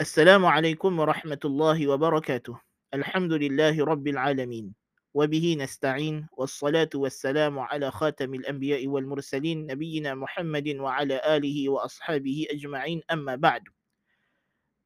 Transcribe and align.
السلام 0.00 0.46
عليكم 0.46 0.98
ورحمة 0.98 1.42
الله 1.44 1.88
وبركاته. 1.88 2.56
الحمد 2.96 3.32
لله 3.32 3.84
رب 3.84 4.06
العالمين. 4.08 4.72
وبه 5.12 5.56
نستعين 5.60 6.24
والصلاة 6.32 6.88
والسلام 6.94 7.58
على 7.58 7.90
خاتم 7.90 8.34
الأنبياء 8.34 8.80
والمرسلين 8.88 9.68
نبينا 9.68 10.16
محمد 10.16 10.68
وعلى 10.80 11.20
آله 11.36 11.68
وأصحابه 11.68 12.46
أجمعين. 12.48 13.04
أما 13.12 13.36
بعد. 13.36 13.68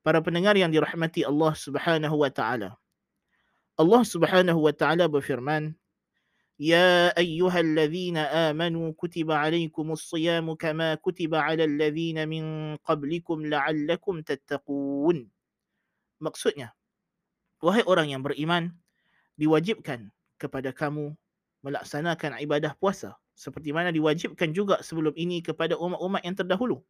Para 0.03 0.19
pendengar 0.19 0.59
yang 0.59 0.75
dirahmati 0.75 1.23
Allah 1.23 1.55
Subhanahu 1.55 2.19
wa 2.19 2.31
taala. 2.35 2.75
Allah 3.79 4.03
Subhanahu 4.03 4.67
wa 4.67 4.75
taala 4.75 5.07
berfirman, 5.07 5.79
يا 6.60 7.16
أيها 7.16 7.60
الذين 7.60 8.18
آمنوا 8.18 8.92
كتب 9.00 9.32
عليكم 9.32 9.86
الصيام 9.92 10.54
كما 10.60 11.00
كتب 11.00 11.32
على 11.36 11.64
الذين 11.64 12.28
من 12.28 12.76
قبلكم 12.84 13.38
لعلكم 13.46 14.16
تتقون 14.22 15.18
Maksudnya, 16.20 16.76
wahai 17.64 17.80
orang 17.88 18.12
yang 18.12 18.20
beriman, 18.20 18.76
diwajibkan 19.40 20.12
kepada 20.36 20.76
kamu 20.76 21.16
melaksanakan 21.64 22.44
ibadah 22.44 22.76
puasa 22.76 23.16
seperti 23.40 23.72
mana 23.72 23.88
diwajibkan 23.88 24.52
juga 24.52 24.84
sebelum 24.84 25.16
ini 25.16 25.40
kepada 25.40 25.80
umat-umat 25.80 26.28
yang 26.28 26.36
terdahulu 26.36 26.84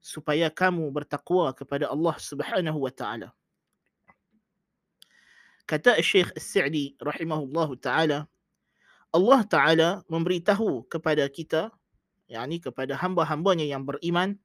supaya 0.00 0.48
kamu 0.48 0.88
bertakwa 0.88 1.52
kepada 1.52 1.92
Allah 1.92 2.16
Subhanahu 2.16 2.88
wa 2.88 2.92
taala. 2.92 3.28
Kata 5.68 6.00
Syekh 6.00 6.32
As-Sa'di 6.32 6.96
rahimahullahu 6.96 7.76
taala, 7.76 8.24
Allah 9.13 9.41
taala 9.45 9.89
memberitahu 10.09 10.89
kepada 10.89 11.29
kita 11.29 11.69
yakni 12.25 12.57
kepada 12.57 12.97
hamba-hambanya 12.97 13.63
yang 13.63 13.85
beriman 13.85 14.41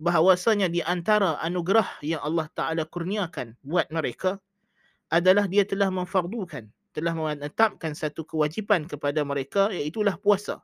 bahawasanya 0.00 0.72
di 0.72 0.80
antara 0.80 1.36
anugerah 1.44 2.00
yang 2.00 2.24
Allah 2.24 2.48
taala 2.56 2.88
kurniakan 2.88 3.52
buat 3.60 3.90
mereka 3.92 4.40
adalah 5.12 5.44
dia 5.44 5.68
telah 5.68 5.92
memfardukan 5.92 6.72
telah 6.96 7.14
menetapkan 7.14 7.92
satu 7.92 8.24
kewajipan 8.24 8.88
kepada 8.88 9.22
mereka 9.22 9.70
iaitu 9.70 10.02
puasa. 10.18 10.58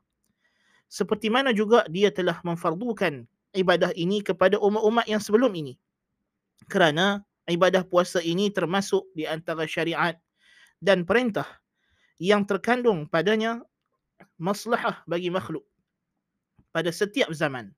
Seperti 0.90 1.30
mana 1.30 1.54
juga 1.54 1.86
dia 1.86 2.10
telah 2.10 2.40
memfardukan 2.42 3.22
ibadah 3.54 3.94
ini 3.94 4.18
kepada 4.18 4.58
umat-umat 4.58 5.06
yang 5.06 5.22
sebelum 5.22 5.54
ini. 5.54 5.78
Kerana 6.66 7.22
ibadah 7.46 7.86
puasa 7.86 8.18
ini 8.24 8.50
termasuk 8.50 9.04
di 9.14 9.28
antara 9.28 9.68
syariat 9.68 10.16
dan 10.82 11.06
perintah 11.06 11.46
yang 12.20 12.46
terkandung 12.46 13.06
padanya 13.10 13.62
maslahah 14.38 15.02
bagi 15.06 15.30
makhluk 15.30 15.66
pada 16.70 16.90
setiap 16.90 17.30
zaman. 17.34 17.70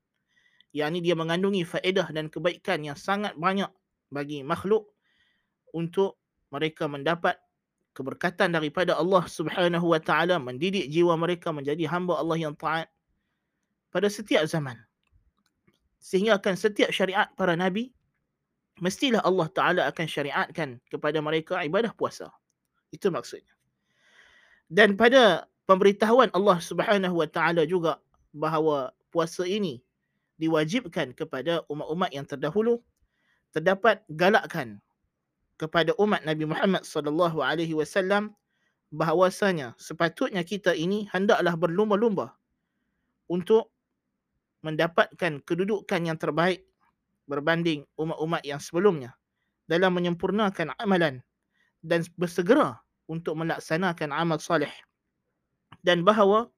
Yang 0.75 0.89
ini 0.93 0.99
dia 1.09 1.15
mengandungi 1.17 1.63
faedah 1.65 2.11
dan 2.13 2.29
kebaikan 2.29 2.85
yang 2.85 2.97
sangat 2.97 3.33
banyak 3.39 3.69
bagi 4.13 4.45
makhluk 4.45 4.89
untuk 5.73 6.19
mereka 6.53 6.85
mendapat 6.85 7.39
keberkatan 7.97 8.53
daripada 8.53 8.93
Allah 8.93 9.25
Subhanahu 9.25 9.89
wa 9.89 9.97
taala 9.97 10.37
mendidik 10.37 10.85
jiwa 10.93 11.17
mereka 11.17 11.49
menjadi 11.49 11.89
hamba 11.89 12.21
Allah 12.21 12.37
yang 12.37 12.53
taat 12.53 12.87
pada 13.89 14.05
setiap 14.05 14.45
zaman 14.45 14.77
sehingga 15.97 16.37
akan 16.37 16.53
setiap 16.53 16.93
syariat 16.93 17.25
para 17.33 17.57
nabi 17.57 17.89
mestilah 18.77 19.21
Allah 19.25 19.47
Taala 19.49 19.81
akan 19.89 20.05
syariatkan 20.05 20.77
kepada 20.87 21.17
mereka 21.21 21.61
ibadah 21.65 21.91
puasa. 21.93 22.29
Itu 22.93 23.09
maksudnya. 23.09 23.56
Dan 24.67 24.99
pada 24.99 25.47
pemberitahuan 25.63 26.31
Allah 26.35 26.59
Subhanahu 26.59 27.23
Wa 27.23 27.27
Taala 27.31 27.63
juga 27.63 27.99
bahawa 28.35 28.91
puasa 29.11 29.47
ini 29.47 29.79
diwajibkan 30.37 31.15
kepada 31.17 31.65
umat-umat 31.71 32.13
yang 32.13 32.27
terdahulu 32.27 32.83
terdapat 33.55 34.05
galakkan 34.11 34.77
kepada 35.57 35.97
umat 35.97 36.21
Nabi 36.21 36.45
Muhammad 36.45 36.85
sallallahu 36.85 37.41
alaihi 37.41 37.73
wasallam 37.73 38.37
bahawasanya 38.93 39.73
sepatutnya 39.81 40.45
kita 40.45 40.77
ini 40.77 41.09
hendaklah 41.09 41.57
berlumba-lumba 41.57 42.37
untuk 43.25 43.73
mendapatkan 44.61 45.41
kedudukan 45.41 46.01
yang 46.05 46.15
terbaik 46.21 46.63
berbanding 47.25 47.83
umat-umat 47.97 48.45
yang 48.45 48.61
sebelumnya 48.61 49.17
dalam 49.65 49.97
menyempurnakan 49.97 50.77
amalan 50.77 51.19
dan 51.81 52.05
bersegera 52.15 52.79
untuk 53.07 53.39
melaksanakan 53.39 54.13
amal 54.13 54.37
soleh. 54.37 54.71
Dan 55.81 56.03
bahawa 56.03 56.51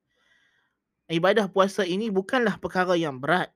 ibadah 1.10 1.50
puasa 1.50 1.86
ini 1.86 2.10
bukanlah 2.10 2.58
perkara 2.58 2.98
yang 2.98 3.22
berat 3.22 3.54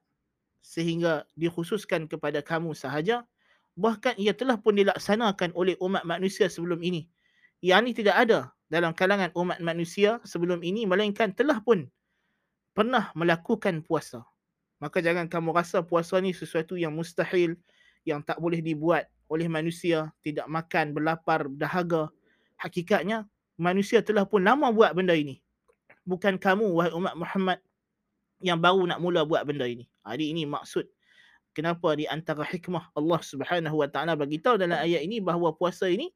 sehingga 0.64 1.28
dikhususkan 1.36 2.08
kepada 2.08 2.40
kamu 2.40 2.72
sahaja 2.72 3.28
bahkan 3.74 4.14
ia 4.22 4.32
telah 4.38 4.56
pun 4.62 4.78
dilaksanakan 4.78 5.52
oleh 5.58 5.74
umat 5.82 6.06
manusia 6.06 6.46
sebelum 6.48 6.80
ini. 6.86 7.10
Yang 7.64 7.80
ini 7.82 7.92
tidak 8.04 8.16
ada 8.28 8.40
dalam 8.70 8.94
kalangan 8.94 9.34
umat 9.34 9.60
manusia 9.60 10.22
sebelum 10.26 10.62
ini 10.62 10.86
melainkan 10.86 11.34
telah 11.34 11.62
pun 11.62 11.90
pernah 12.74 13.10
melakukan 13.18 13.82
puasa. 13.86 14.26
Maka 14.82 15.00
jangan 15.00 15.30
kamu 15.32 15.56
rasa 15.56 15.80
puasa 15.86 16.20
ni 16.20 16.36
sesuatu 16.36 16.76
yang 16.76 16.92
mustahil 16.94 17.56
yang 18.04 18.20
tak 18.20 18.38
boleh 18.42 18.60
dibuat 18.60 19.08
oleh 19.32 19.48
manusia 19.48 20.12
tidak 20.20 20.46
makan 20.52 20.92
berlapar 20.92 21.48
dahaga 21.56 22.12
hakikatnya 22.60 23.28
manusia 23.58 24.02
telah 24.02 24.26
pun 24.26 24.42
lama 24.44 24.70
buat 24.74 24.92
benda 24.96 25.14
ini. 25.14 25.40
Bukan 26.04 26.36
kamu 26.36 26.68
wahai 26.74 26.92
umat 26.92 27.16
Muhammad 27.16 27.60
yang 28.44 28.60
baru 28.60 28.84
nak 28.84 29.00
mula 29.00 29.24
buat 29.24 29.48
benda 29.48 29.64
ini. 29.64 29.88
Jadi 30.04 30.36
ini 30.36 30.44
maksud 30.44 30.84
kenapa 31.56 31.96
di 31.96 32.10
antara 32.10 32.44
hikmah 32.44 32.92
Allah 32.92 33.22
Subhanahu 33.24 33.80
wa 33.80 33.88
taala 33.88 34.20
bagi 34.20 34.42
tahu 34.42 34.60
dalam 34.60 34.76
ayat 34.76 35.06
ini 35.06 35.24
bahawa 35.24 35.56
puasa 35.56 35.88
ini 35.88 36.12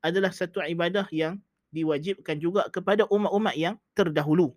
adalah 0.00 0.32
satu 0.32 0.64
ibadah 0.64 1.04
yang 1.12 1.36
diwajibkan 1.74 2.40
juga 2.40 2.64
kepada 2.72 3.04
umat-umat 3.12 3.54
yang 3.58 3.74
terdahulu. 3.92 4.56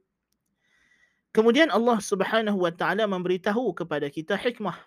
Kemudian 1.35 1.68
Allah 1.69 2.00
Subhanahu 2.00 2.63
wa 2.63 2.72
taala 2.72 3.03
memberitahu 3.09 3.75
kepada 3.75 4.07
kita 4.07 4.39
hikmah. 4.39 4.78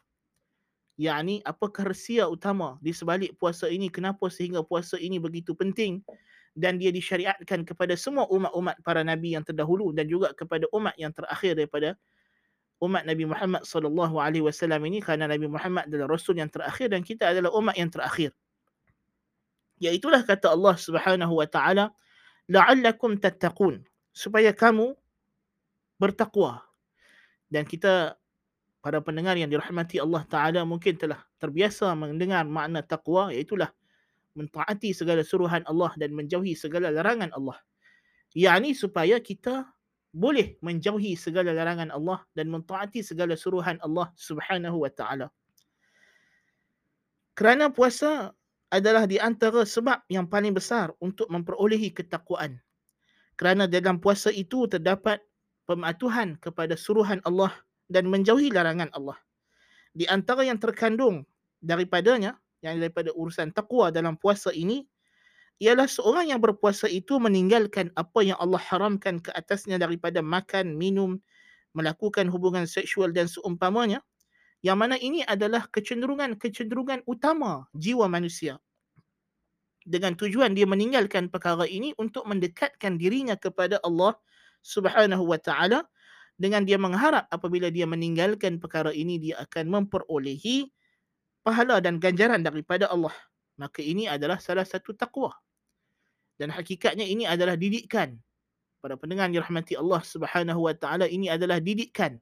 yakni 1.00 1.41
apakah 1.48 1.88
rahsia 1.88 2.28
utama 2.28 2.76
di 2.84 2.92
sebalik 2.92 3.32
puasa 3.41 3.64
ini 3.66 3.88
kenapa 3.88 4.28
sehingga 4.28 4.60
puasa 4.60 5.00
ini 5.00 5.16
begitu 5.16 5.56
penting 5.56 6.04
dan 6.52 6.76
dia 6.76 6.92
disyariatkan 6.92 7.64
kepada 7.64 7.96
semua 7.96 8.28
umat-umat 8.28 8.76
para 8.84 9.00
nabi 9.00 9.32
yang 9.36 9.44
terdahulu 9.44 9.92
dan 9.96 10.04
juga 10.08 10.36
kepada 10.36 10.68
umat 10.72 10.92
yang 11.00 11.12
terakhir 11.12 11.56
daripada 11.56 11.96
umat 12.82 13.06
Nabi 13.06 13.30
Muhammad 13.30 13.62
sallallahu 13.62 14.18
alaihi 14.18 14.42
wasallam 14.42 14.82
ini 14.90 14.98
kerana 14.98 15.30
Nabi 15.30 15.46
Muhammad 15.46 15.86
adalah 15.86 16.18
rasul 16.18 16.34
yang 16.34 16.50
terakhir 16.50 16.90
dan 16.90 17.06
kita 17.06 17.30
adalah 17.30 17.54
umat 17.54 17.78
yang 17.78 17.86
terakhir. 17.88 18.34
Iaitulah 19.78 20.26
kata 20.26 20.50
Allah 20.50 20.74
Subhanahu 20.74 21.38
wa 21.38 21.46
taala 21.46 21.94
la'allakum 22.50 23.22
tattaqun 23.22 23.86
supaya 24.10 24.50
kamu 24.50 24.98
bertakwa. 26.02 26.66
Dan 27.46 27.62
kita 27.62 28.19
para 28.82 28.98
pendengar 28.98 29.38
yang 29.38 29.46
dirahmati 29.46 30.02
Allah 30.02 30.26
Ta'ala 30.26 30.66
mungkin 30.66 30.98
telah 30.98 31.22
terbiasa 31.38 31.94
mendengar 31.94 32.42
makna 32.42 32.82
takwa 32.82 33.30
iaitulah 33.30 33.70
mentaati 34.32 34.97
segala 34.97 35.20
suruhan 35.20 35.65
Allah 35.69 35.93
dan 36.00 36.16
menjauhi 36.16 36.56
segala 36.56 36.88
larangan 36.88 37.32
Allah. 37.37 37.59
Yang 38.32 38.81
supaya 38.88 39.20
kita 39.20 39.69
boleh 40.12 40.60
menjauhi 40.60 41.16
segala 41.16 41.56
larangan 41.56 41.88
Allah 41.93 42.20
dan 42.37 42.53
mentaati 42.53 43.00
segala 43.00 43.32
suruhan 43.37 43.81
Allah 43.81 44.12
Subhanahu 44.16 44.84
wa 44.84 44.93
taala. 44.93 45.28
Kerana 47.32 47.72
puasa 47.72 48.37
adalah 48.69 49.09
di 49.09 49.16
antara 49.16 49.65
sebab 49.65 50.04
yang 50.12 50.28
paling 50.28 50.53
besar 50.53 50.93
untuk 51.00 51.28
memperolehi 51.32 51.93
ketakwaan. 51.93 52.60
Kerana 53.41 53.64
dalam 53.64 54.00
puasa 54.00 54.28
itu 54.28 54.69
terdapat 54.69 55.20
pematuhan 55.64 56.37
kepada 56.41 56.76
suruhan 56.76 57.20
Allah 57.25 57.53
dan 57.88 58.09
menjauhi 58.09 58.53
larangan 58.53 58.93
Allah. 58.93 59.16
Di 59.93 60.09
antara 60.09 60.44
yang 60.44 60.60
terkandung 60.60 61.25
daripadanya, 61.61 62.37
yang 62.62 62.79
daripada 62.79 63.11
urusan 63.12 63.50
taqwa 63.53 63.91
dalam 63.91 64.14
puasa 64.17 64.55
ini, 64.55 64.87
ialah 65.62 65.87
seorang 65.87 66.31
yang 66.35 66.41
berpuasa 66.43 66.91
itu 66.91 67.19
meninggalkan 67.23 67.91
apa 67.94 68.23
yang 68.26 68.38
Allah 68.43 68.59
haramkan 68.59 69.23
ke 69.23 69.31
atasnya 69.35 69.79
daripada 69.79 70.19
makan, 70.19 70.75
minum, 70.75 71.19
melakukan 71.76 72.26
hubungan 72.31 72.67
seksual 72.67 73.11
dan 73.14 73.31
seumpamanya, 73.31 74.03
yang 74.62 74.79
mana 74.79 74.94
ini 74.99 75.26
adalah 75.26 75.67
kecenderungan-kecenderungan 75.70 77.03
utama 77.06 77.67
jiwa 77.75 78.06
manusia. 78.06 78.62
Dengan 79.82 80.14
tujuan 80.14 80.55
dia 80.55 80.62
meninggalkan 80.62 81.26
perkara 81.26 81.67
ini 81.67 81.91
untuk 81.99 82.23
mendekatkan 82.31 83.03
dirinya 83.03 83.35
kepada 83.35 83.82
Allah 83.82 84.14
Subhanahu 84.62 85.26
wa 85.26 85.43
taala 85.43 85.91
dengan 86.38 86.62
dia 86.62 86.79
mengharap 86.79 87.26
apabila 87.35 87.67
dia 87.67 87.82
meninggalkan 87.87 88.62
perkara 88.62 88.94
ini 88.94 89.19
dia 89.19 89.43
akan 89.43 89.82
memperolehi 89.82 90.70
pahala 91.42 91.78
dan 91.82 91.98
ganjaran 91.98 92.40
daripada 92.40 92.88
Allah. 92.88 93.14
Maka 93.58 93.84
ini 93.84 94.08
adalah 94.08 94.40
salah 94.40 94.64
satu 94.64 94.96
takwa. 94.96 95.34
Dan 96.40 96.50
hakikatnya 96.50 97.04
ini 97.04 97.28
adalah 97.28 97.54
didikan. 97.54 98.16
Para 98.82 98.98
pendengar 98.98 99.30
yang 99.30 99.42
dirahmati 99.42 99.78
Allah 99.78 100.02
Subhanahu 100.02 100.66
wa 100.66 100.74
taala 100.74 101.06
ini 101.06 101.30
adalah 101.30 101.62
didikan 101.62 102.18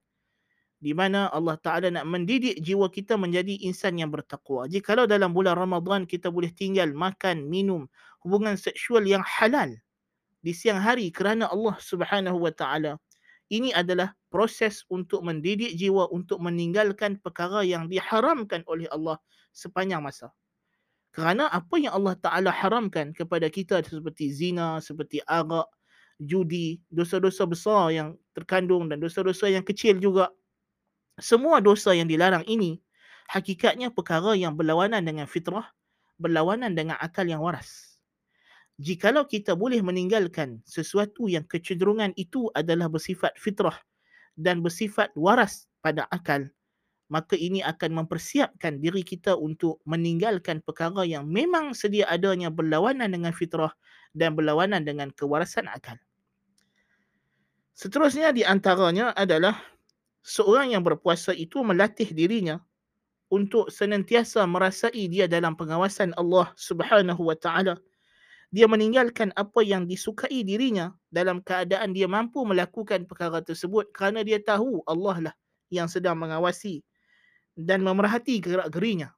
di 0.80 0.96
mana 0.96 1.28
Allah 1.28 1.60
Ta'ala 1.60 1.92
nak 1.92 2.08
mendidik 2.08 2.56
jiwa 2.64 2.88
kita 2.88 3.20
menjadi 3.20 3.68
insan 3.68 4.00
yang 4.00 4.08
bertakwa. 4.08 4.64
Jikalau 4.64 5.04
dalam 5.04 5.36
bulan 5.36 5.52
Ramadan 5.52 6.08
kita 6.08 6.32
boleh 6.32 6.48
tinggal 6.56 6.88
makan, 6.96 7.44
minum, 7.44 7.84
hubungan 8.24 8.56
seksual 8.56 9.04
yang 9.04 9.20
halal 9.20 9.76
di 10.40 10.56
siang 10.56 10.80
hari 10.80 11.12
kerana 11.12 11.52
Allah 11.52 11.76
Subhanahu 11.76 12.40
Wa 12.40 12.52
Ta'ala. 12.56 12.96
Ini 13.50 13.74
adalah 13.74 14.14
proses 14.30 14.86
untuk 14.86 15.26
mendidik 15.26 15.74
jiwa 15.74 16.06
untuk 16.14 16.38
meninggalkan 16.38 17.18
perkara 17.18 17.66
yang 17.66 17.90
diharamkan 17.90 18.62
oleh 18.70 18.86
Allah 18.94 19.18
sepanjang 19.50 20.00
masa. 20.00 20.30
Kerana 21.10 21.50
apa 21.50 21.74
yang 21.82 21.90
Allah 21.98 22.14
Ta'ala 22.14 22.50
haramkan 22.54 23.10
kepada 23.10 23.50
kita 23.50 23.82
seperti 23.82 24.30
zina, 24.30 24.78
seperti 24.78 25.18
arak, 25.26 25.66
judi, 26.22 26.78
dosa-dosa 26.92 27.44
besar 27.50 27.90
yang 27.90 28.08
terkandung 28.36 28.86
dan 28.86 29.02
dosa-dosa 29.02 29.50
yang 29.50 29.66
kecil 29.66 29.98
juga 29.98 30.30
semua 31.20 31.58
dosa 31.62 31.92
yang 31.94 32.06
dilarang 32.10 32.46
ini 32.46 32.78
hakikatnya 33.30 33.90
perkara 33.94 34.34
yang 34.38 34.54
berlawanan 34.58 35.02
dengan 35.02 35.26
fitrah, 35.26 35.70
berlawanan 36.18 36.72
dengan 36.78 36.96
akal 36.98 37.26
yang 37.26 37.42
waras. 37.42 37.89
Jikalau 38.80 39.28
kita 39.28 39.52
boleh 39.52 39.84
meninggalkan 39.84 40.64
sesuatu 40.64 41.28
yang 41.28 41.44
kecenderungan 41.44 42.16
itu 42.16 42.48
adalah 42.56 42.88
bersifat 42.88 43.36
fitrah 43.36 43.76
dan 44.40 44.64
bersifat 44.64 45.12
waras 45.12 45.68
pada 45.84 46.08
akal, 46.08 46.48
maka 47.12 47.36
ini 47.36 47.60
akan 47.60 48.00
mempersiapkan 48.00 48.80
diri 48.80 49.04
kita 49.04 49.36
untuk 49.36 49.84
meninggalkan 49.84 50.64
perkara 50.64 51.04
yang 51.04 51.28
memang 51.28 51.76
sedia 51.76 52.08
adanya 52.08 52.48
berlawanan 52.48 53.12
dengan 53.12 53.36
fitrah 53.36 53.76
dan 54.16 54.32
berlawanan 54.32 54.80
dengan 54.80 55.12
kewarasan 55.12 55.68
akal. 55.68 56.00
Seterusnya 57.76 58.32
di 58.32 58.48
antaranya 58.48 59.12
adalah 59.12 59.60
seorang 60.24 60.72
yang 60.72 60.80
berpuasa 60.80 61.36
itu 61.36 61.60
melatih 61.60 62.08
dirinya 62.16 62.56
untuk 63.28 63.68
senantiasa 63.68 64.40
merasai 64.48 65.04
dia 65.04 65.28
dalam 65.28 65.52
pengawasan 65.52 66.16
Allah 66.16 66.48
Subhanahu 66.56 67.28
wa 67.28 67.36
taala. 67.36 67.76
Dia 68.50 68.66
meninggalkan 68.66 69.30
apa 69.38 69.62
yang 69.62 69.86
disukai 69.86 70.42
dirinya 70.42 70.90
dalam 71.06 71.38
keadaan 71.38 71.94
dia 71.94 72.10
mampu 72.10 72.42
melakukan 72.42 73.06
perkara 73.06 73.38
tersebut 73.38 73.94
kerana 73.94 74.26
dia 74.26 74.42
tahu 74.42 74.82
Allah 74.90 75.30
lah 75.30 75.34
yang 75.70 75.86
sedang 75.86 76.18
mengawasi 76.18 76.82
dan 77.54 77.86
memerhati 77.86 78.42
gerak-gerinya. 78.42 79.14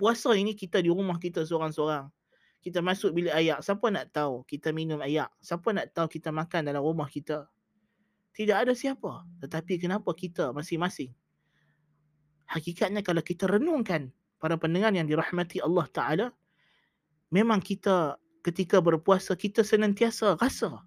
Puasa 0.00 0.32
ini 0.32 0.56
kita 0.56 0.80
di 0.80 0.88
rumah 0.88 1.20
kita 1.20 1.44
seorang-seorang. 1.44 2.08
Kita 2.60 2.80
masuk 2.80 3.12
bilik 3.12 3.32
ayak, 3.36 3.60
siapa 3.60 3.88
nak 3.92 4.12
tahu 4.12 4.44
kita 4.48 4.72
minum 4.72 5.00
ayak? 5.04 5.28
Siapa 5.44 5.68
nak 5.72 5.92
tahu 5.92 6.08
kita 6.08 6.32
makan 6.32 6.72
dalam 6.72 6.80
rumah 6.80 7.08
kita? 7.08 7.48
Tidak 8.32 8.56
ada 8.56 8.72
siapa. 8.72 9.28
Tetapi 9.44 9.76
kenapa 9.76 10.12
kita 10.16 10.56
masing-masing? 10.56 11.12
Hakikatnya 12.48 13.04
kalau 13.04 13.20
kita 13.20 13.44
renungkan 13.44 14.08
para 14.40 14.56
pendengar 14.56 14.92
yang 14.96 15.04
dirahmati 15.04 15.60
Allah 15.60 15.86
Ta'ala, 15.92 16.26
memang 17.30 17.62
kita 17.62 18.18
ketika 18.44 18.82
berpuasa, 18.82 19.38
kita 19.38 19.64
senantiasa 19.64 20.36
rasa 20.36 20.82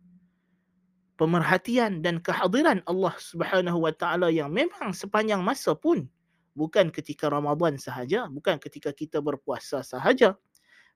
pemerhatian 1.15 2.03
dan 2.03 2.19
kehadiran 2.19 2.83
Allah 2.89 3.13
Subhanahu 3.17 3.85
Wa 3.85 3.93
Ta'ala 3.93 4.27
yang 4.33 4.51
memang 4.51 4.91
sepanjang 4.91 5.39
masa 5.39 5.73
pun 5.77 6.05
bukan 6.53 6.93
ketika 6.93 7.31
Ramadan 7.31 7.79
sahaja, 7.81 8.29
bukan 8.29 8.61
ketika 8.61 8.93
kita 8.93 9.23
berpuasa 9.23 9.81
sahaja. 9.81 10.37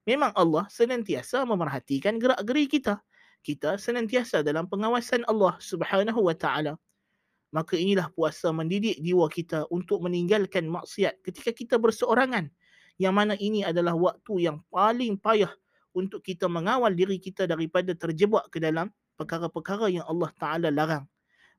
Memang 0.06 0.32
Allah 0.38 0.64
senantiasa 0.72 1.44
memerhatikan 1.44 2.16
gerak-geri 2.16 2.64
kita 2.64 3.02
kita 3.42 3.78
senantiasa 3.78 4.42
dalam 4.42 4.66
pengawasan 4.66 5.22
Allah 5.24 5.56
Subhanahu 5.62 6.26
wa 6.26 6.34
taala. 6.34 6.74
Maka 7.48 7.80
inilah 7.80 8.12
puasa 8.12 8.52
mendidik 8.52 9.00
jiwa 9.00 9.24
kita 9.32 9.64
untuk 9.72 10.04
meninggalkan 10.04 10.68
maksiat 10.68 11.24
ketika 11.24 11.50
kita 11.54 11.80
berseorangan. 11.80 12.52
Yang 12.98 13.14
mana 13.14 13.34
ini 13.38 13.62
adalah 13.62 13.94
waktu 13.94 14.50
yang 14.50 14.58
paling 14.74 15.16
payah 15.18 15.50
untuk 15.94 16.22
kita 16.22 16.50
mengawal 16.50 16.90
diri 16.92 17.22
kita 17.22 17.46
daripada 17.46 17.94
terjebak 17.94 18.50
ke 18.50 18.58
dalam 18.58 18.90
perkara-perkara 19.14 19.90
yang 19.90 20.06
Allah 20.06 20.30
Taala 20.34 20.68
larang. 20.70 21.06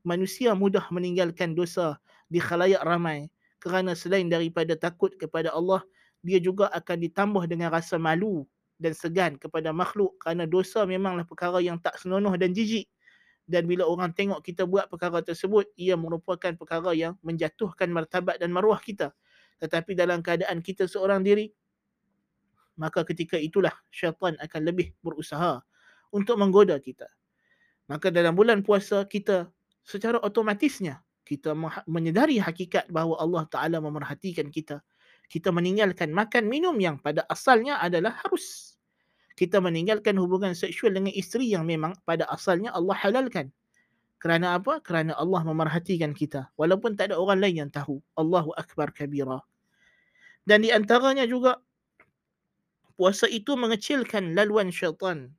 Manusia 0.04 0.56
mudah 0.56 0.84
meninggalkan 0.92 1.56
dosa 1.56 2.00
di 2.32 2.40
khalayak 2.40 2.84
ramai 2.84 3.28
kerana 3.60 3.96
selain 3.96 4.32
daripada 4.32 4.76
takut 4.80 5.12
kepada 5.20 5.52
Allah, 5.52 5.84
dia 6.24 6.40
juga 6.40 6.72
akan 6.72 6.98
ditambah 7.08 7.44
dengan 7.48 7.72
rasa 7.72 8.00
malu 8.00 8.48
dan 8.80 8.96
segan 8.96 9.36
kepada 9.36 9.76
makhluk 9.76 10.16
kerana 10.24 10.48
dosa 10.48 10.88
memanglah 10.88 11.28
perkara 11.28 11.60
yang 11.60 11.76
tak 11.80 12.00
senonoh 12.00 12.32
dan 12.40 12.56
jijik 12.56 12.88
dan 13.50 13.68
bila 13.68 13.84
orang 13.84 14.16
tengok 14.16 14.40
kita 14.40 14.64
buat 14.64 14.88
perkara 14.88 15.20
tersebut 15.20 15.68
ia 15.76 16.00
merupakan 16.00 16.56
perkara 16.56 16.96
yang 16.96 17.20
menjatuhkan 17.20 17.92
martabat 17.92 18.40
dan 18.40 18.56
maruah 18.56 18.80
kita 18.80 19.12
tetapi 19.60 19.96
dalam 19.96 20.24
keadaan 20.24 20.64
kita 20.64 20.88
seorang 20.88 21.24
diri 21.24 21.52
maka 22.80 23.04
ketika 23.04 23.36
itulah 23.36 23.76
syaitan 23.92 24.40
akan 24.40 24.62
lebih 24.64 24.96
berusaha 25.04 25.60
untuk 26.16 26.40
menggoda 26.40 26.80
kita 26.80 27.08
maka 27.92 28.10
dalam 28.10 28.34
bulan 28.34 28.64
puasa 28.64 29.04
kita 29.06 29.52
secara 29.84 30.18
otomatisnya 30.24 31.04
kita 31.28 31.54
menyedari 31.86 32.42
hakikat 32.42 32.90
bahawa 32.90 33.22
Allah 33.22 33.44
Taala 33.52 33.78
memerhatikan 33.84 34.50
kita 34.50 34.82
kita 35.30 35.54
meninggalkan 35.54 36.10
makan 36.10 36.50
minum 36.50 36.74
yang 36.82 36.98
pada 36.98 37.22
asalnya 37.30 37.78
adalah 37.78 38.18
harus. 38.26 38.76
Kita 39.38 39.62
meninggalkan 39.62 40.18
hubungan 40.18 40.58
seksual 40.58 40.92
dengan 40.92 41.14
isteri 41.14 41.54
yang 41.54 41.64
memang 41.64 41.96
pada 42.04 42.26
asalnya 42.34 42.74
Allah 42.74 42.98
halalkan. 42.98 43.54
Kerana 44.20 44.60
apa? 44.60 44.84
Kerana 44.84 45.16
Allah 45.16 45.42
memerhatikan 45.48 46.12
kita. 46.12 46.52
Walaupun 46.60 47.00
tak 47.00 47.12
ada 47.12 47.16
orang 47.16 47.40
lain 47.40 47.68
yang 47.68 47.72
tahu. 47.72 48.04
Allahu 48.20 48.52
Akbar 48.60 48.92
kabira. 48.92 49.40
Dan 50.44 50.68
di 50.68 50.76
antaranya 50.76 51.24
juga, 51.24 51.64
puasa 53.00 53.32
itu 53.32 53.56
mengecilkan 53.56 54.36
laluan 54.36 54.76
syaitan. 54.76 55.32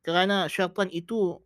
Kerana 0.00 0.48
syaitan 0.48 0.88
itu 0.88 1.36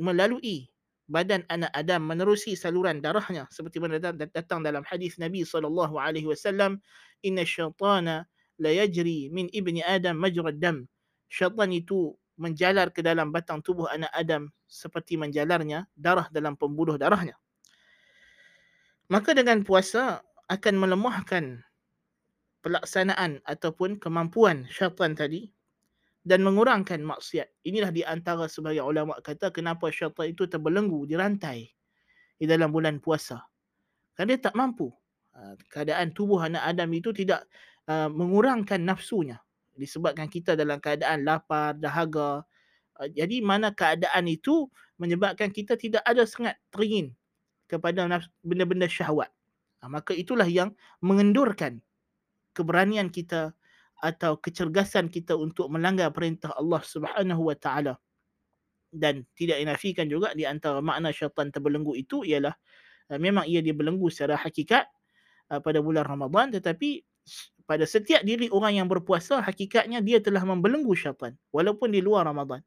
melalui 0.00 0.72
badan 1.04 1.44
anak 1.52 1.68
Adam 1.76 2.00
menerusi 2.08 2.56
saluran 2.56 3.04
darahnya 3.04 3.44
seperti 3.52 3.76
mana 3.76 4.00
datang 4.00 4.64
dalam 4.64 4.80
hadis 4.88 5.20
Nabi 5.20 5.44
sallallahu 5.44 6.00
alaihi 6.00 6.24
wasallam 6.24 6.80
inna 7.20 7.44
syaitana 7.44 8.24
la 8.56 8.70
yajri 8.72 9.28
min 9.28 9.52
ibni 9.52 9.84
Adam 9.84 10.16
majra 10.16 10.48
dam 10.48 10.88
syaitan 11.28 11.68
itu 11.76 12.16
menjalar 12.34 12.90
ke 12.90 13.00
dalam 13.00 13.30
batang 13.30 13.62
tubuh 13.62 13.86
anak 13.90 14.10
Adam 14.10 14.50
seperti 14.66 15.14
menjalarnya 15.14 15.86
darah 15.94 16.26
dalam 16.34 16.58
pembuluh 16.58 16.98
darahnya 16.98 17.38
maka 19.12 19.36
dengan 19.36 19.60
puasa 19.62 20.24
akan 20.48 20.74
melemahkan 20.76 21.60
pelaksanaan 22.64 23.44
ataupun 23.44 24.00
kemampuan 24.00 24.64
syaitan 24.72 25.12
tadi 25.12 25.52
dan 26.24 26.40
mengurangkan 26.40 27.04
maksiat. 27.04 27.52
Inilah 27.68 27.92
di 27.92 28.00
antara 28.00 28.48
sebagian 28.48 28.88
ulama 28.88 29.20
kata 29.20 29.52
kenapa 29.52 29.92
syaitan 29.92 30.32
itu 30.32 30.48
terbelenggu, 30.48 31.04
dirantai 31.04 31.68
di 32.40 32.44
dalam 32.48 32.72
bulan 32.72 32.96
puasa. 33.04 33.44
Kerana 34.16 34.32
dia 34.32 34.40
tak 34.40 34.56
mampu. 34.56 34.88
Ha, 35.36 35.52
keadaan 35.68 36.16
tubuh 36.16 36.40
anak 36.40 36.64
Adam 36.64 36.88
itu 36.96 37.12
tidak 37.12 37.44
uh, 37.92 38.08
mengurangkan 38.08 38.80
nafsunya. 38.80 39.36
Disebabkan 39.74 40.30
kita 40.30 40.54
dalam 40.54 40.78
keadaan 40.78 41.26
lapar, 41.26 41.74
dahaga. 41.74 42.46
Uh, 42.94 43.08
jadi 43.10 43.42
mana 43.42 43.74
keadaan 43.74 44.30
itu 44.30 44.70
menyebabkan 44.98 45.50
kita 45.50 45.74
tidak 45.74 46.02
ada 46.06 46.22
sangat 46.24 46.54
teringin 46.70 47.10
kepada 47.66 48.06
benda-benda 48.40 48.86
syahwat. 48.86 49.30
Uh, 49.82 49.90
maka 49.90 50.14
itulah 50.14 50.46
yang 50.46 50.70
mengendurkan 51.02 51.82
keberanian 52.54 53.10
kita 53.10 53.50
atau 53.98 54.38
kecergasan 54.38 55.10
kita 55.10 55.34
untuk 55.34 55.66
melanggar 55.72 56.14
perintah 56.14 56.54
Allah 56.54 56.82
Subhanahu 56.82 57.50
wa 57.50 57.56
taala. 57.58 57.94
Dan 58.94 59.26
tidak 59.34 59.58
dinafikan 59.58 60.06
juga 60.06 60.30
di 60.38 60.46
antara 60.46 60.78
makna 60.78 61.10
syaitan 61.10 61.50
terbelenggu 61.50 61.98
itu 61.98 62.22
ialah 62.22 62.54
uh, 63.10 63.18
memang 63.18 63.42
ia 63.50 63.58
dibelenggu 63.58 64.06
secara 64.10 64.38
hakikat 64.38 64.86
pada 65.44 65.76
bulan 65.84 66.08
Ramadan 66.08 66.56
tetapi 66.56 67.04
pada 67.64 67.88
setiap 67.88 68.20
diri 68.22 68.52
orang 68.52 68.76
yang 68.84 68.88
berpuasa 68.88 69.40
hakikatnya 69.40 70.04
dia 70.04 70.20
telah 70.20 70.44
membelenggu 70.44 70.92
syaitan 70.92 71.32
walaupun 71.50 71.92
di 71.92 72.04
luar 72.04 72.28
Ramadan. 72.28 72.60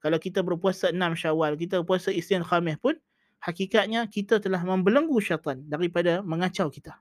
Kalau 0.00 0.16
kita 0.16 0.40
berpuasa 0.40 0.88
6 0.88 0.96
Syawal, 0.96 1.60
kita 1.60 1.84
berpuasa 1.84 2.08
Isnin 2.08 2.40
Khamis 2.40 2.80
pun 2.80 2.96
hakikatnya 3.42 4.08
kita 4.08 4.40
telah 4.40 4.62
membelenggu 4.64 5.18
syaitan 5.20 5.60
daripada 5.66 6.24
mengacau 6.24 6.72
kita. 6.72 6.96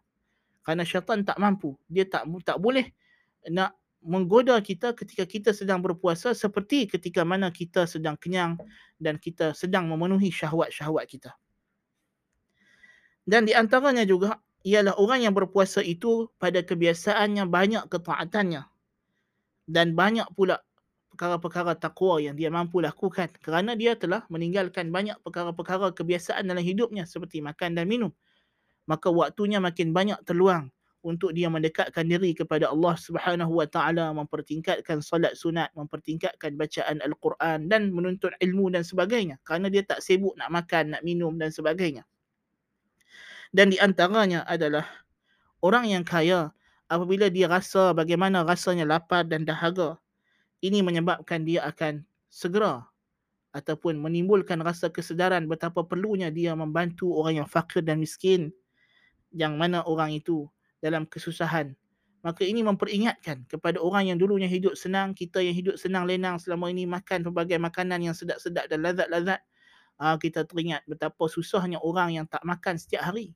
Kerana 0.66 0.84
syaitan 0.84 1.24
tak 1.24 1.40
mampu, 1.40 1.78
dia 1.88 2.04
tak 2.04 2.28
tak 2.44 2.60
boleh 2.60 2.92
nak 3.48 3.78
menggoda 4.00 4.60
kita 4.64 4.96
ketika 4.96 5.28
kita 5.28 5.52
sedang 5.52 5.84
berpuasa 5.84 6.32
seperti 6.32 6.88
ketika 6.88 7.24
mana 7.28 7.52
kita 7.52 7.84
sedang 7.84 8.16
kenyang 8.16 8.56
dan 8.96 9.20
kita 9.20 9.52
sedang 9.52 9.92
memenuhi 9.92 10.32
syahwat-syahwat 10.32 11.06
kita. 11.08 11.32
Dan 13.28 13.46
di 13.46 13.54
antaranya 13.54 14.08
juga 14.08 14.40
ialah 14.68 14.96
orang 15.00 15.24
yang 15.24 15.34
berpuasa 15.36 15.80
itu 15.80 16.28
pada 16.36 16.60
kebiasaannya 16.60 17.48
banyak 17.48 17.84
ketaatannya. 17.88 18.68
Dan 19.70 19.94
banyak 19.94 20.26
pula 20.34 20.60
perkara-perkara 21.14 21.78
takwa 21.78 22.18
yang 22.20 22.34
dia 22.36 22.50
mampu 22.50 22.82
lakukan 22.82 23.30
kerana 23.40 23.78
dia 23.78 23.94
telah 23.94 24.26
meninggalkan 24.28 24.90
banyak 24.90 25.16
perkara-perkara 25.22 25.94
kebiasaan 25.94 26.48
dalam 26.48 26.64
hidupnya 26.64 27.06
seperti 27.06 27.40
makan 27.40 27.78
dan 27.78 27.86
minum. 27.86 28.12
Maka 28.90 29.14
waktunya 29.14 29.62
makin 29.62 29.94
banyak 29.94 30.18
terluang 30.26 30.74
untuk 31.06 31.32
dia 31.32 31.48
mendekatkan 31.48 32.04
diri 32.04 32.36
kepada 32.36 32.74
Allah 32.74 32.98
Subhanahu 32.98 33.62
wa 33.62 33.68
taala 33.70 34.12
mempertingkatkan 34.12 35.00
solat 35.00 35.38
sunat 35.38 35.72
mempertingkatkan 35.78 36.60
bacaan 36.60 37.00
al-Quran 37.00 37.72
dan 37.72 37.94
menuntut 37.94 38.36
ilmu 38.42 38.74
dan 38.74 38.84
sebagainya. 38.84 39.40
Kerana 39.46 39.72
dia 39.72 39.86
tak 39.86 40.04
sibuk 40.04 40.36
nak 40.36 40.52
makan 40.52 40.98
nak 40.98 41.06
minum 41.06 41.38
dan 41.40 41.54
sebagainya 41.54 42.04
dan 43.50 43.74
di 43.74 43.78
antaranya 43.82 44.46
adalah 44.46 44.86
orang 45.66 45.90
yang 45.90 46.06
kaya 46.06 46.54
apabila 46.90 47.30
dia 47.30 47.50
rasa 47.50 47.94
bagaimana 47.94 48.46
rasanya 48.46 48.86
lapar 48.86 49.26
dan 49.26 49.46
dahaga. 49.46 49.98
Ini 50.60 50.84
menyebabkan 50.84 51.48
dia 51.48 51.64
akan 51.64 52.04
segera 52.28 52.84
ataupun 53.56 53.98
menimbulkan 53.98 54.60
rasa 54.62 54.92
kesedaran 54.92 55.48
betapa 55.50 55.82
perlunya 55.88 56.30
dia 56.30 56.54
membantu 56.54 57.16
orang 57.16 57.42
yang 57.42 57.50
fakir 57.50 57.82
dan 57.82 57.98
miskin 57.98 58.52
yang 59.32 59.56
mana 59.56 59.82
orang 59.86 60.14
itu 60.14 60.46
dalam 60.84 61.08
kesusahan. 61.08 61.74
Maka 62.20 62.44
ini 62.44 62.60
memperingatkan 62.60 63.48
kepada 63.48 63.80
orang 63.80 64.12
yang 64.12 64.18
dulunya 64.20 64.52
hidup 64.52 64.76
senang 64.76 65.16
kita 65.16 65.40
yang 65.40 65.56
hidup 65.56 65.80
senang 65.80 66.04
lenang 66.04 66.36
selama 66.36 66.68
ini 66.68 66.84
makan 66.84 67.24
pelbagai 67.24 67.56
makanan 67.56 68.04
yang 68.04 68.12
sedap-sedap 68.12 68.68
dan 68.68 68.84
lazat-lazat 68.84 69.40
ah, 70.00 70.18
kita 70.18 70.48
teringat 70.48 70.88
betapa 70.88 71.28
susahnya 71.28 71.78
orang 71.84 72.16
yang 72.16 72.26
tak 72.26 72.42
makan 72.48 72.80
setiap 72.80 73.06
hari 73.06 73.36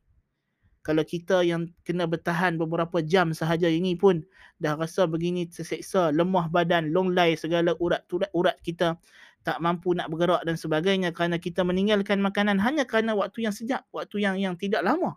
kalau 0.83 1.07
kita 1.07 1.47
yang 1.47 1.71
kena 1.87 2.03
bertahan 2.03 2.59
beberapa 2.59 2.99
jam 2.99 3.31
sahaja 3.31 3.71
ini 3.71 3.95
pun 3.95 4.19
dah 4.59 4.75
rasa 4.75 5.07
begini 5.07 5.47
terseksa, 5.47 6.11
lemah 6.11 6.51
badan, 6.51 6.91
long 6.91 7.15
lay 7.15 7.39
segala 7.39 7.71
urat-urat 7.79 8.59
kita 8.59 8.99
tak 9.47 9.57
mampu 9.63 9.95
nak 9.95 10.11
bergerak 10.11 10.43
dan 10.43 10.59
sebagainya 10.59 11.15
kerana 11.15 11.39
kita 11.39 11.63
meninggalkan 11.63 12.19
makanan 12.19 12.59
hanya 12.59 12.83
kerana 12.83 13.15
waktu 13.15 13.47
yang 13.47 13.55
sejak, 13.55 13.87
waktu 13.95 14.27
yang 14.27 14.35
yang 14.35 14.59
tidak 14.59 14.83
lama. 14.83 15.15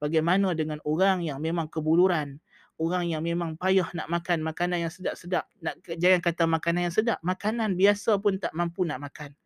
Bagaimana 0.00 0.56
dengan 0.56 0.80
orang 0.88 1.20
yang 1.20 1.44
memang 1.44 1.68
kebuluran, 1.68 2.40
orang 2.80 3.12
yang 3.12 3.20
memang 3.20 3.60
payah 3.60 3.86
nak 3.92 4.08
makan 4.08 4.40
makanan 4.40 4.88
yang 4.88 4.92
sedap-sedap, 4.92 5.44
nak 5.60 5.76
jangan 6.00 6.24
kata 6.24 6.48
makanan 6.48 6.88
yang 6.88 6.94
sedap, 6.96 7.20
makanan 7.20 7.76
biasa 7.76 8.16
pun 8.16 8.40
tak 8.40 8.56
mampu 8.56 8.88
nak 8.88 8.96
makan. 8.96 9.36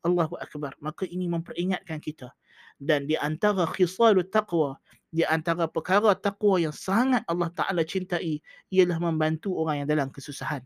Allahu 0.00 0.36
akbar. 0.40 0.74
Maka 0.80 1.04
ini 1.04 1.28
memperingatkan 1.28 2.00
kita 2.00 2.32
dan 2.80 3.04
di 3.04 3.14
antara 3.20 3.68
khisalut 3.68 4.32
taqwa 4.32 4.80
di 5.10 5.26
antara 5.26 5.66
perkara 5.66 6.14
takwa 6.14 6.56
yang 6.62 6.72
sangat 6.72 7.26
Allah 7.26 7.50
Ta'ala 7.50 7.82
cintai 7.82 8.38
ialah 8.70 9.02
membantu 9.02 9.58
orang 9.58 9.82
yang 9.82 9.88
dalam 9.90 10.08
kesusahan. 10.08 10.62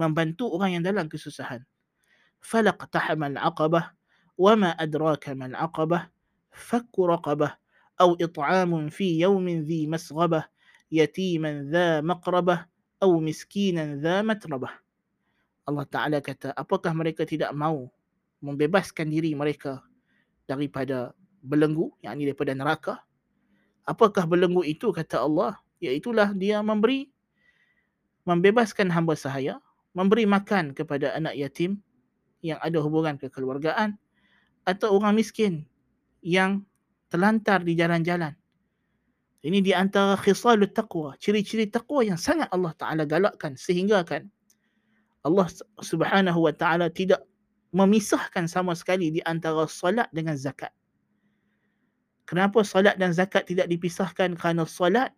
Membantu 0.00 0.48
orang 0.48 0.80
yang 0.80 0.84
dalam 0.84 1.12
kesusahan. 1.12 1.60
Falaq 2.40 2.88
tahamal 2.88 3.36
aqabah 3.36 3.92
wa 4.40 4.52
ma 4.56 4.70
adraka 4.80 5.36
mal 5.36 5.52
aqabah 5.52 6.08
fakku 6.48 7.04
raqabah 7.04 7.52
au 8.00 8.16
it'amun 8.16 8.88
fi 8.88 9.20
yawmin 9.20 9.66
dhi 9.66 9.84
masghabah 9.84 10.48
yatiman 10.88 11.68
dha 11.68 12.00
maqrabah 12.00 12.64
au 13.04 13.20
miskinan 13.20 14.00
dha 14.00 14.24
matrabah. 14.24 14.72
Allah 15.68 15.84
Ta'ala 15.84 16.18
kata, 16.24 16.56
apakah 16.56 16.96
mereka 16.96 17.28
tidak 17.28 17.52
mau 17.52 17.92
membebaskan 18.40 19.10
diri 19.10 19.34
mereka 19.34 19.82
daripada 20.46 21.12
belenggu, 21.42 21.92
yang 22.02 22.18
ini 22.18 22.30
daripada 22.32 22.52
neraka, 22.54 22.94
Apakah 23.88 24.28
belenggu 24.28 24.60
itu 24.68 24.92
kata 24.92 25.24
Allah? 25.24 25.56
Iaitulah 25.80 26.36
dia 26.36 26.60
memberi 26.60 27.08
membebaskan 28.28 28.92
hamba 28.92 29.16
sahaya, 29.16 29.64
memberi 29.96 30.28
makan 30.28 30.76
kepada 30.76 31.16
anak 31.16 31.32
yatim 31.32 31.80
yang 32.44 32.60
ada 32.60 32.76
hubungan 32.84 33.16
kekeluargaan 33.16 33.96
atau 34.68 35.00
orang 35.00 35.16
miskin 35.16 35.64
yang 36.20 36.60
terlantar 37.08 37.64
di 37.64 37.72
jalan-jalan. 37.72 38.36
Ini 39.40 39.64
di 39.64 39.72
antara 39.72 40.20
khisalut 40.20 40.76
taqwa, 40.76 41.16
ciri-ciri 41.16 41.72
taqwa 41.72 42.04
yang 42.04 42.20
sangat 42.20 42.52
Allah 42.52 42.76
Taala 42.76 43.08
galakkan 43.08 43.56
sehingga 43.56 44.04
kan 44.04 44.28
Allah 45.24 45.48
Subhanahu 45.80 46.44
wa 46.44 46.52
taala 46.52 46.92
tidak 46.92 47.24
memisahkan 47.72 48.48
sama 48.48 48.72
sekali 48.72 49.12
di 49.12 49.20
antara 49.24 49.68
solat 49.68 50.08
dengan 50.12 50.36
zakat. 50.36 50.72
Kenapa 52.28 52.60
salat 52.60 53.00
dan 53.00 53.16
zakat 53.16 53.48
tidak 53.48 53.72
dipisahkan? 53.72 54.36
Kerana 54.36 54.68
salat 54.68 55.16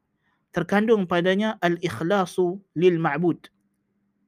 terkandung 0.54 1.10
padanya 1.10 1.58
al-ikhlasu 1.58 2.62
lil 2.78 3.02
ma'bud. 3.02 3.50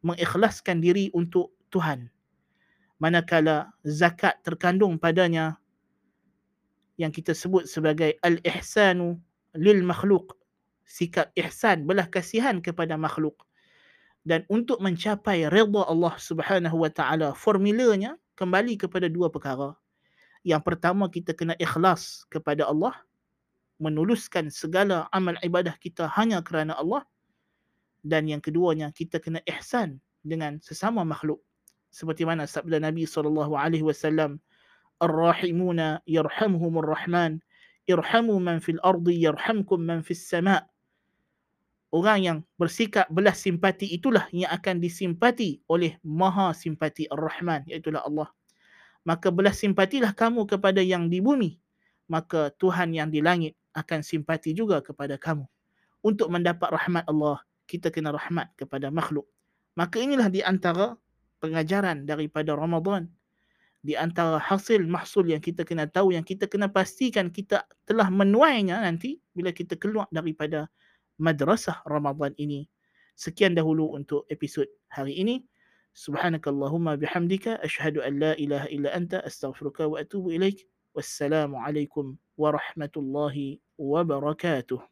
Mengikhlaskan 0.03 0.83
diri 0.83 1.07
untuk 1.15 1.55
Tuhan. 1.71 2.11
Manakala 2.99 3.71
zakat 3.87 4.43
terkandung 4.43 4.99
padanya 4.99 5.63
yang 6.99 7.15
kita 7.15 7.35
sebut 7.35 7.71
sebagai 7.71 8.19
al-ihsanu 8.23 9.19
lil 9.55 9.83
makhluk. 9.87 10.35
Sikap 10.83 11.31
ihsan, 11.39 11.87
belah 11.87 12.11
kasihan 12.11 12.59
kepada 12.59 12.99
makhluk. 12.99 13.47
Dan 14.23 14.47
untuk 14.47 14.79
mencapai 14.79 15.51
redha 15.51 15.83
Allah 15.87 16.15
Subhanahu 16.15 16.87
wa 16.87 16.91
taala, 16.91 17.35
formulanya 17.35 18.15
kembali 18.39 18.79
kepada 18.79 19.11
dua 19.11 19.27
perkara. 19.29 19.75
Yang 20.47 20.63
pertama 20.63 21.11
kita 21.11 21.35
kena 21.35 21.55
ikhlas 21.59 22.27
kepada 22.31 22.67
Allah 22.67 22.95
menuluskan 23.83 24.47
segala 24.51 25.11
amal 25.11 25.35
ibadah 25.43 25.75
kita 25.79 26.07
hanya 26.15 26.39
kerana 26.43 26.79
Allah. 26.79 27.03
Dan 28.03 28.27
yang 28.31 28.43
keduanya 28.43 28.91
kita 28.95 29.23
kena 29.23 29.43
ihsan 29.47 30.03
dengan 30.23 30.59
sesama 30.63 31.03
makhluk. 31.07 31.43
Seperti 31.91 32.27
mana 32.27 32.47
sabda 32.47 32.79
Nabi 32.83 33.07
sallallahu 33.07 33.55
alaihi 33.55 33.87
wasallam 33.87 34.39
ar-rahimuna 35.03 36.03
yarhamhumur 36.07 36.87
rahman 36.87 37.43
irhamu 37.91 38.39
man 38.39 38.63
fil 38.63 38.79
ardi 38.87 39.19
yarhamkum 39.19 39.83
man 39.83 40.01
fis 40.03 40.23
sama 40.23 40.63
orang 41.93 42.19
yang 42.25 42.39
bersikap 42.57 43.07
belas 43.13 43.39
simpati 43.39 43.87
itulah 43.93 44.27
yang 44.33 44.51
akan 44.51 44.81
disimpati 44.81 45.63
oleh 45.69 46.01
maha 46.03 46.57
simpati 46.57 47.07
ar-rahman 47.13 47.63
iaitu 47.69 47.93
Allah. 47.95 48.33
Maka 49.05 49.31
belas 49.31 49.61
simpatilah 49.61 50.15
kamu 50.15 50.47
kepada 50.47 50.81
yang 50.81 51.07
di 51.13 51.21
bumi 51.23 51.63
maka 52.13 52.53
Tuhan 52.61 52.93
yang 52.93 53.09
di 53.09 53.25
langit 53.25 53.57
akan 53.73 54.05
simpati 54.05 54.53
juga 54.53 54.85
kepada 54.85 55.17
kamu. 55.17 55.49
Untuk 56.05 56.29
mendapat 56.29 56.69
rahmat 56.69 57.09
Allah 57.09 57.41
kita 57.65 57.89
kena 57.89 58.13
rahmat 58.13 58.53
kepada 58.61 58.93
makhluk. 58.93 59.25
Maka 59.79 59.97
inilah 60.03 60.29
di 60.29 60.45
antara 60.45 60.99
pengajaran 61.41 62.05
daripada 62.05 62.53
Ramadan. 62.53 63.09
Di 63.83 63.99
antara 63.99 64.39
hasil 64.39 64.85
mahsul 64.87 65.35
yang 65.35 65.43
kita 65.43 65.67
kena 65.67 65.91
tahu 65.91 66.15
yang 66.15 66.23
kita 66.23 66.47
kena 66.47 66.71
pastikan 66.71 67.33
kita 67.33 67.67
telah 67.83 68.07
menuainya 68.13 68.79
nanti 68.79 69.19
bila 69.35 69.51
kita 69.51 69.75
keluar 69.75 70.07
daripada 70.15 70.71
madrasah 71.23 71.79
Ramadan 71.87 72.35
ini. 72.35 72.67
Sekian 73.15 73.55
dahulu 73.55 73.95
untuk 73.95 74.27
episod 74.27 74.67
hari 74.91 75.15
ini. 75.15 75.47
Subhanakallahumma 75.95 76.99
bihamdika 76.99 77.63
ashhadu 77.63 78.03
an 78.03 78.19
la 78.19 78.33
ilaha 78.35 78.67
illa 78.75 78.91
anta 78.91 79.23
astaghfiruka 79.23 79.87
wa 79.87 80.03
atubu 80.03 80.35
ilaik. 80.35 80.67
Wassalamualaikum 80.99 82.19
warahmatullahi 82.35 83.63
wabarakatuh. 83.79 84.92